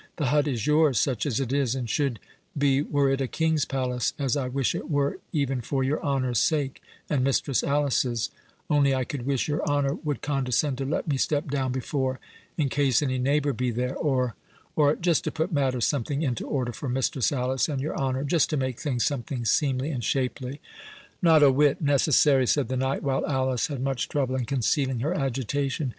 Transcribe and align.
"The 0.15 0.29
hut 0.33 0.47
is 0.47 0.65
yours, 0.65 0.97
such 0.99 1.27
as 1.27 1.39
it 1.39 1.53
is, 1.53 1.75
and 1.75 1.87
should 1.87 2.19
be 2.57 2.81
were 2.81 3.11
it 3.11 3.21
a 3.21 3.27
King's 3.27 3.65
palace, 3.65 4.13
as 4.17 4.35
I 4.35 4.47
wish 4.47 4.73
it 4.73 4.89
were 4.89 5.19
even 5.31 5.61
for 5.61 5.83
your 5.83 6.01
honour's 6.01 6.39
sake, 6.39 6.81
and 7.07 7.23
Mistress 7.23 7.63
Alice's—only 7.63 8.95
I 8.95 9.03
could 9.03 9.27
wish 9.27 9.47
your 9.47 9.63
honour 9.67 9.93
would 9.93 10.23
condescend 10.23 10.79
to 10.79 10.85
let 10.85 11.07
me 11.07 11.17
step 11.17 11.51
down 11.51 11.71
before, 11.71 12.19
in 12.57 12.67
case 12.67 13.03
any 13.03 13.19
neighbour 13.19 13.53
be 13.53 13.69
there—or—or—just 13.69 15.23
to 15.25 15.31
put 15.31 15.51
matters 15.53 15.85
something 15.85 16.23
into 16.23 16.47
order 16.47 16.71
for 16.73 16.89
Mistress 16.89 17.31
Alice 17.31 17.69
and 17.69 17.79
your 17.79 17.95
honour—just 17.95 18.49
to 18.49 18.57
make 18.57 18.79
things 18.79 19.05
something 19.05 19.45
seemly 19.45 19.91
and 19.91 20.03
shapely." 20.03 20.59
"Not 21.21 21.43
a 21.43 21.51
whit 21.51 21.79
necessary," 21.79 22.47
said 22.47 22.69
the 22.69 22.75
knight, 22.75 23.03
while 23.03 23.23
Alice 23.27 23.67
had 23.67 23.81
much 23.83 24.09
trouble 24.09 24.33
in 24.35 24.45
concealing 24.45 25.01
her 25.01 25.13
agitation. 25.13 25.89